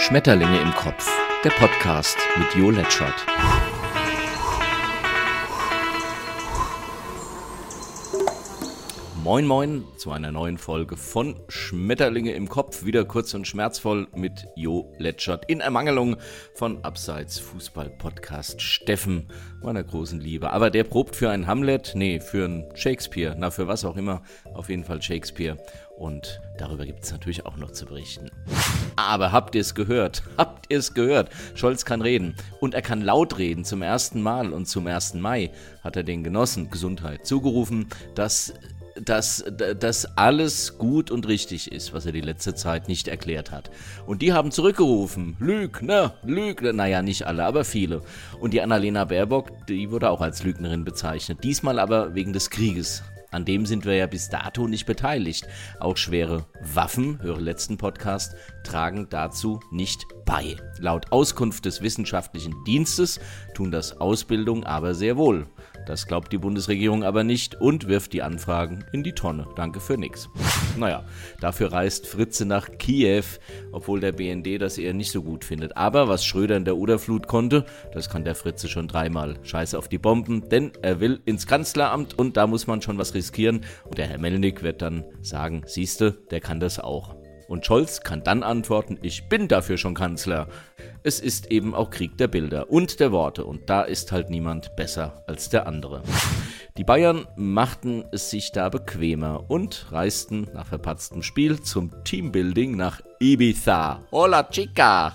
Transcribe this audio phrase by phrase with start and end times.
[0.00, 1.06] Schmetterlinge im Kopf,
[1.44, 3.26] der Podcast mit Jo Letschert.
[9.22, 14.46] Moin Moin zu einer neuen Folge von Schmetterlinge im Kopf, wieder kurz und schmerzvoll mit
[14.56, 16.16] Jo Letschert in Ermangelung
[16.54, 19.28] von Abseits Fußball Podcast Steffen,
[19.62, 20.50] meiner großen Liebe.
[20.50, 24.22] Aber der probt für ein Hamlet, nee, für ein Shakespeare, na für was auch immer,
[24.54, 25.58] auf jeden Fall Shakespeare
[25.98, 28.30] und darüber gibt es natürlich auch noch zu berichten.
[28.96, 30.22] Aber habt ihr es gehört?
[30.38, 31.28] Habt ihr es gehört?
[31.54, 32.36] Scholz kann reden.
[32.58, 33.64] Und er kann laut reden.
[33.64, 35.14] Zum ersten Mal und zum 1.
[35.14, 35.50] Mai
[35.84, 38.54] hat er den Genossen Gesundheit zugerufen, dass
[39.04, 39.44] dass
[39.78, 43.70] das alles gut und richtig ist, was er die letzte Zeit nicht erklärt hat.
[44.06, 48.02] Und die haben zurückgerufen, Lügner, Lügner, naja, nicht alle, aber viele.
[48.40, 53.02] Und die Annalena Baerbock, die wurde auch als Lügnerin bezeichnet, diesmal aber wegen des Krieges.
[53.30, 55.46] An dem sind wir ja bis dato nicht beteiligt.
[55.78, 58.34] Auch schwere Waffen, höre letzten Podcast,
[58.64, 60.56] tragen dazu nicht bei.
[60.78, 63.20] Laut Auskunft des wissenschaftlichen Dienstes
[63.54, 65.46] tun das Ausbildung aber sehr wohl.
[65.86, 69.46] Das glaubt die Bundesregierung aber nicht und wirft die Anfragen in die Tonne.
[69.56, 70.28] Danke für nix.
[70.76, 71.04] Naja,
[71.40, 73.24] dafür reist Fritze nach Kiew,
[73.72, 75.76] obwohl der BND das eher nicht so gut findet.
[75.76, 79.38] Aber was Schröder in der Oderflut konnte, das kann der Fritze schon dreimal.
[79.42, 83.14] Scheiße auf die Bomben, denn er will ins Kanzleramt und da muss man schon was
[83.14, 83.64] riskieren.
[83.84, 87.19] Und der Herr Melnik wird dann sagen, siehste, der kann das auch.
[87.50, 90.46] Und Scholz kann dann antworten, ich bin dafür schon Kanzler.
[91.02, 94.76] Es ist eben auch Krieg der Bilder und der Worte und da ist halt niemand
[94.76, 96.04] besser als der andere.
[96.76, 103.00] Die Bayern machten es sich da bequemer und reisten nach verpatztem Spiel zum Teambuilding nach
[103.22, 104.00] Ibiza.
[104.10, 105.14] Hola chica!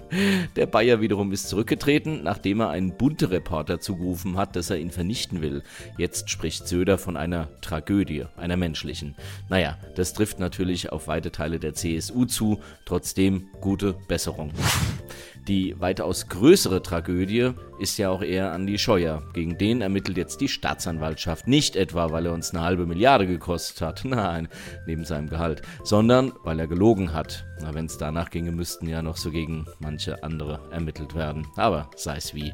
[0.56, 4.90] Der Bayer wiederum ist zurückgetreten, nachdem er einen bunte Reporter zugerufen hat, dass er ihn
[4.90, 5.62] vernichten will.
[5.96, 9.16] Jetzt spricht Söder von einer Tragödie, einer menschlichen.
[9.48, 14.52] Naja, das trifft natürlich auf weite Teile der CSU zu, trotzdem gute Besserung.
[15.48, 19.22] Die weitaus größere Tragödie ist ja auch eher Andi Scheuer.
[19.32, 21.46] Gegen den ermittelt jetzt die Staatsanwaltschaft.
[21.46, 24.48] Nicht etwa, weil er uns eine halbe Milliarde gekostet hat, nein,
[24.86, 27.46] neben seinem Gehalt, sondern weil er gelogen hat.
[27.60, 31.46] Na, wenn es danach ginge, müssten ja noch so gegen manche andere ermittelt werden.
[31.54, 32.52] Aber sei es wie.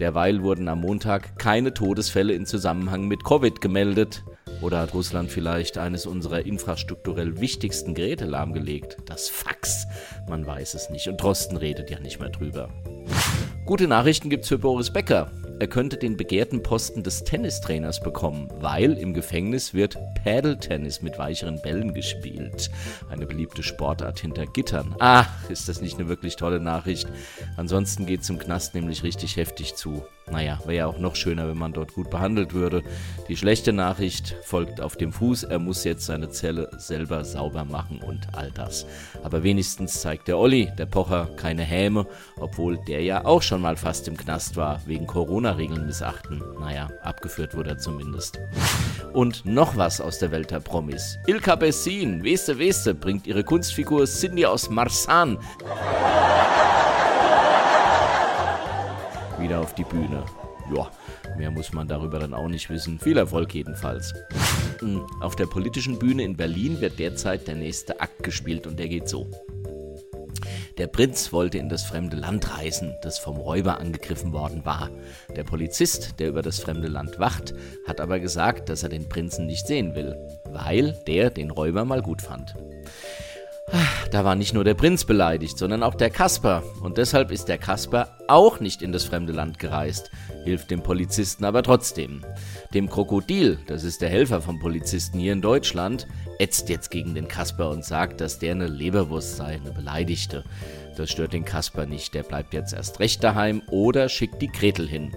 [0.00, 4.24] Derweil wurden am Montag keine Todesfälle in Zusammenhang mit Covid gemeldet.
[4.62, 8.96] Oder hat Russland vielleicht eines unserer infrastrukturell wichtigsten Geräte lahmgelegt?
[9.06, 9.86] Das Fax?
[10.28, 11.08] Man weiß es nicht.
[11.08, 12.68] Und Drosten redet ja nicht mehr drüber.
[13.66, 15.30] Gute Nachrichten gibt's für Boris Becker.
[15.62, 21.62] Er könnte den begehrten Posten des Tennistrainers bekommen, weil im Gefängnis wird Paddle-Tennis mit weicheren
[21.62, 22.68] Bällen gespielt.
[23.08, 24.96] Eine beliebte Sportart hinter Gittern.
[24.98, 27.06] Ach, ist das nicht eine wirklich tolle Nachricht?
[27.56, 30.02] Ansonsten geht's im Knast nämlich richtig heftig zu.
[30.30, 32.82] Naja, wäre ja auch noch schöner, wenn man dort gut behandelt würde.
[33.28, 35.42] Die schlechte Nachricht folgt auf dem Fuß.
[35.44, 38.86] Er muss jetzt seine Zelle selber sauber machen und all das.
[39.22, 42.06] Aber wenigstens zeigt der Olli, der Pocher, keine Häme,
[42.36, 45.06] obwohl der ja auch schon mal fast im Knast war, wegen
[45.52, 46.42] Corona-Regeln missachten.
[46.58, 48.40] Naja, abgeführt wurde er zumindest.
[49.12, 51.18] Und noch was aus der Welt der Promis.
[51.26, 55.38] Ilka Bessin, Weste Weste, bringt ihre Kunstfigur Cindy aus Marsan
[59.38, 60.24] wieder auf die Bühne.
[60.74, 60.88] Ja,
[61.36, 63.00] mehr muss man darüber dann auch nicht wissen.
[63.00, 64.14] Viel Erfolg jedenfalls.
[64.78, 68.88] Hm, auf der politischen Bühne in Berlin wird derzeit der nächste Akt gespielt und der
[68.88, 69.28] geht so.
[70.78, 74.90] Der Prinz wollte in das fremde Land reisen, das vom Räuber angegriffen worden war.
[75.36, 77.52] Der Polizist, der über das fremde Land wacht,
[77.86, 82.00] hat aber gesagt, dass er den Prinzen nicht sehen will, weil der den Räuber mal
[82.00, 82.54] gut fand.
[84.10, 86.62] Da war nicht nur der Prinz beleidigt, sondern auch der Kasper.
[86.82, 90.10] Und deshalb ist der Kasper auch nicht in das fremde Land gereist,
[90.44, 92.22] hilft dem Polizisten aber trotzdem.
[92.74, 96.06] Dem Krokodil, das ist der Helfer vom Polizisten hier in Deutschland,
[96.38, 100.44] ätzt jetzt gegen den Kasper und sagt, dass der eine Leberwurst sei, eine Beleidigte.
[100.96, 104.86] Das stört den Kasper nicht, der bleibt jetzt erst recht daheim oder schickt die Gretel
[104.86, 105.12] hin.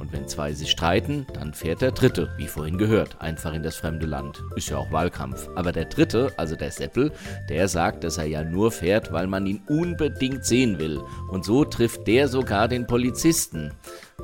[0.00, 3.76] Und wenn zwei sich streiten, dann fährt der Dritte, wie vorhin gehört, einfach in das
[3.76, 4.42] fremde Land.
[4.56, 5.48] Ist ja auch Wahlkampf.
[5.54, 7.12] Aber der Dritte, also der Seppel,
[7.50, 11.00] der sagt, dass er ja nur fährt, weil man ihn unbedingt sehen will.
[11.28, 13.72] Und so trifft der sogar den Polizisten.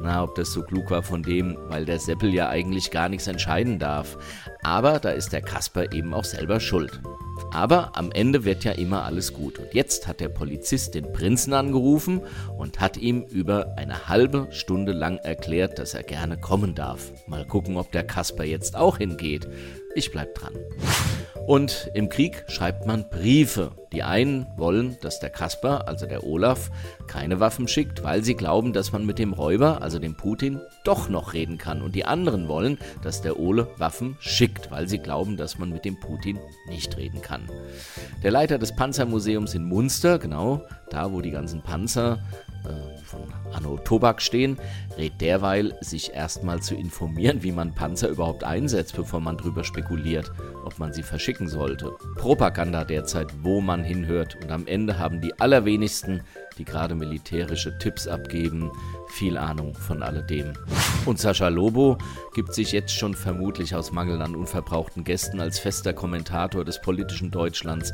[0.03, 3.27] Na, ob das so klug war von dem, weil der Seppel ja eigentlich gar nichts
[3.27, 4.17] entscheiden darf.
[4.63, 7.01] Aber da ist der Kasper eben auch selber schuld.
[7.53, 9.59] Aber am Ende wird ja immer alles gut.
[9.59, 12.21] Und jetzt hat der Polizist den Prinzen angerufen
[12.59, 17.13] und hat ihm über eine halbe Stunde lang erklärt, dass er gerne kommen darf.
[17.27, 19.49] Mal gucken, ob der Kasper jetzt auch hingeht.
[19.95, 20.55] Ich bleib dran.
[21.47, 23.71] Und im Krieg schreibt man Briefe.
[23.93, 26.73] Die einen wollen, dass der Kasper, also der Olaf,
[27.07, 31.09] keine Waffen schickt, weil sie glauben, dass man mit dem Räuber, also dem Putin, doch
[31.09, 31.83] noch reden kann.
[31.83, 35.85] Und die anderen wollen, dass der Ole Waffen schickt, weil sie glauben, dass man mit
[35.85, 37.49] dem Putin nicht reden kann.
[38.25, 42.19] Der Leiter des Panzermuseums in Munster, genau da, wo die ganzen Panzer
[42.69, 43.21] äh, von
[43.53, 44.59] Anno Tobak stehen,
[44.97, 50.33] rät derweil, sich erstmal zu informieren, wie man Panzer überhaupt einsetzt, bevor man drüber spekuliert,
[50.65, 51.93] ob man sie verschicken sollte.
[52.17, 56.23] Propaganda derzeit, wo man hinhört und am Ende haben die allerwenigsten,
[56.59, 58.71] die gerade militärische Tipps abgeben,
[59.09, 60.55] viel Ahnung von alledem.
[61.05, 61.99] Und Sascha Lobo
[62.35, 67.31] gibt sich jetzt schon vermutlich aus Mangel an unverbrauchten Gästen als fester Kommentator des politischen
[67.31, 67.93] Deutschlands,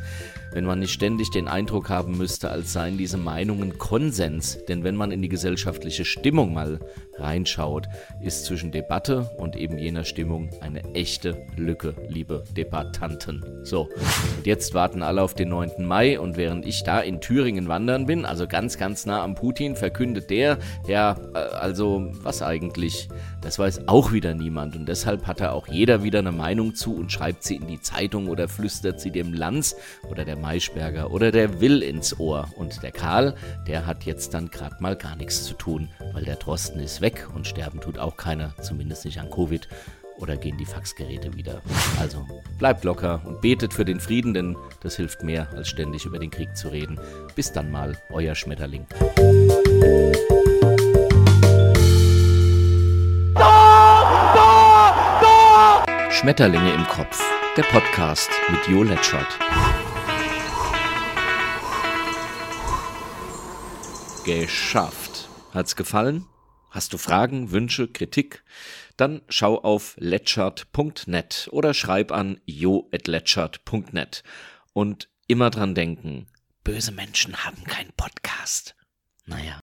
[0.53, 4.95] wenn man nicht ständig den Eindruck haben müsste, als seien diese Meinungen Konsens, denn wenn
[4.95, 6.79] man in die gesellschaftliche Stimmung mal
[7.17, 7.87] reinschaut,
[8.21, 13.43] ist zwischen Debatte und eben jener Stimmung eine echte Lücke, liebe Debattanten.
[13.63, 13.89] So,
[14.37, 15.85] und jetzt warten alle auf den 9.
[15.85, 19.75] Mai und während ich da in Thüringen wandern bin, also ganz, ganz nah am Putin,
[19.75, 20.57] verkündet der,
[20.87, 23.09] ja, äh, also was eigentlich?
[23.41, 26.95] Das weiß auch wieder niemand und deshalb hat er auch jeder wieder eine Meinung zu
[26.95, 29.75] und schreibt sie in die Zeitung oder flüstert sie dem Lanz
[30.09, 32.47] oder der Maischberger oder der Will ins Ohr.
[32.55, 33.35] Und der Karl,
[33.67, 37.27] der hat jetzt dann gerade mal gar nichts zu tun, weil der Drosten ist weg
[37.33, 39.67] und sterben tut auch keiner, zumindest nicht an Covid.
[40.17, 41.61] Oder gehen die Faxgeräte wieder?
[41.99, 42.25] Also
[42.59, 46.29] bleibt locker und betet für den Frieden, denn das hilft mehr, als ständig über den
[46.29, 46.99] Krieg zu reden.
[47.35, 48.85] Bis dann mal, euer Schmetterling.
[56.11, 57.21] Schmetterlinge im Kopf,
[57.57, 59.27] der Podcast mit Jo Letschert.
[64.25, 65.27] Geschafft.
[65.51, 66.25] Hat's gefallen?
[66.69, 68.45] Hast du Fragen, Wünsche, Kritik?
[68.95, 74.23] Dann schau auf letschert.net oder schreib an jo.letschert.net.
[74.71, 76.27] Und immer dran denken,
[76.63, 78.75] böse Menschen haben keinen Podcast.
[79.25, 79.61] Naja.